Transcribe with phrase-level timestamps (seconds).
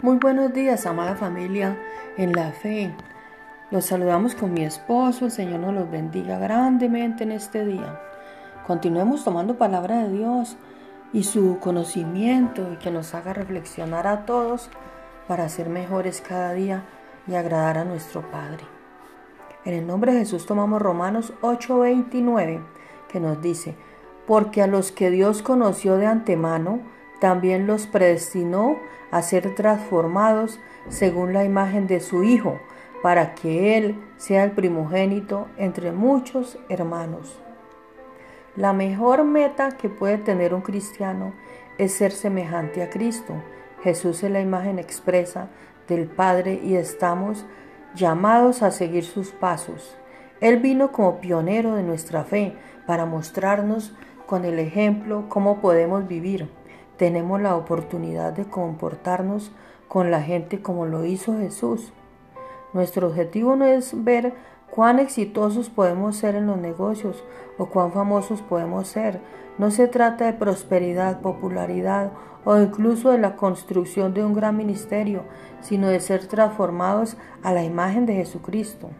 [0.00, 1.76] Muy buenos días, amada familia
[2.16, 2.94] en la fe.
[3.72, 8.00] Los saludamos con mi esposo, el Señor nos los bendiga grandemente en este día.
[8.64, 10.56] Continuemos tomando palabra de Dios
[11.12, 14.70] y su conocimiento y que nos haga reflexionar a todos
[15.26, 16.84] para ser mejores cada día
[17.26, 18.62] y agradar a nuestro Padre.
[19.64, 22.62] En el nombre de Jesús tomamos Romanos 8:29
[23.08, 23.74] que nos dice,
[24.28, 26.82] porque a los que Dios conoció de antemano,
[27.20, 28.76] también los predestinó
[29.10, 32.60] a ser transformados según la imagen de su Hijo,
[33.02, 37.40] para que Él sea el primogénito entre muchos hermanos.
[38.56, 41.32] La mejor meta que puede tener un cristiano
[41.78, 43.34] es ser semejante a Cristo.
[43.84, 45.48] Jesús es la imagen expresa
[45.86, 47.46] del Padre y estamos
[47.94, 49.96] llamados a seguir sus pasos.
[50.40, 53.94] Él vino como pionero de nuestra fe para mostrarnos
[54.26, 56.48] con el ejemplo cómo podemos vivir
[56.98, 59.52] tenemos la oportunidad de comportarnos
[59.86, 61.92] con la gente como lo hizo Jesús.
[62.74, 64.34] Nuestro objetivo no es ver
[64.70, 67.24] cuán exitosos podemos ser en los negocios
[67.56, 69.20] o cuán famosos podemos ser.
[69.56, 72.12] No se trata de prosperidad, popularidad
[72.44, 75.22] o incluso de la construcción de un gran ministerio,
[75.60, 78.90] sino de ser transformados a la imagen de Jesucristo.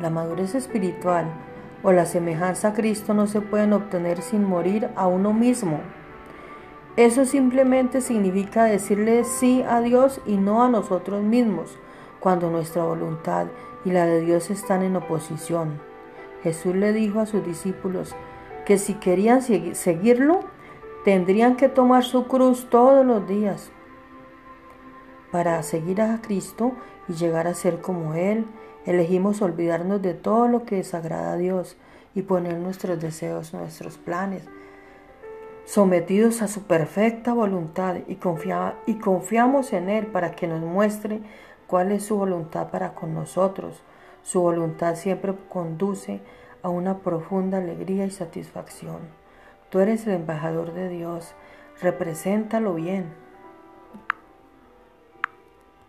[0.00, 1.26] La madurez espiritual
[1.82, 5.80] o la semejanza a Cristo no se pueden obtener sin morir a uno mismo.
[6.96, 11.78] Eso simplemente significa decirle sí a Dios y no a nosotros mismos,
[12.20, 13.46] cuando nuestra voluntad
[13.84, 15.80] y la de Dios están en oposición.
[16.42, 18.14] Jesús le dijo a sus discípulos
[18.64, 20.40] que si querían seguirlo,
[21.04, 23.70] tendrían que tomar su cruz todos los días
[25.36, 26.72] para seguir a Cristo
[27.10, 28.46] y llegar a ser como Él
[28.86, 31.76] Elegimos olvidarnos de todo lo que desagrada a Dios
[32.14, 34.44] y poner nuestros deseos, nuestros planes,
[35.66, 38.16] sometidos a su perfecta voluntad y,
[38.86, 41.20] y confiamos en Él para que nos muestre
[41.66, 43.82] cuál es su voluntad para con nosotros.
[44.22, 46.22] Su voluntad siempre conduce
[46.62, 49.00] a una profunda alegría y satisfacción.
[49.68, 51.34] Tú eres el embajador de Dios,
[51.82, 53.25] represéntalo bien.